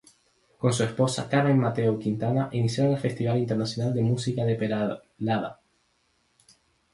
[0.61, 5.59] Con su esposa Carmen Mateu Quintana, iniciaron el Festival Internacional de Música de Peralada.